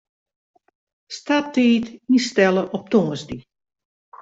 [1.17, 3.39] Starttiid ynstelle op tongersdei.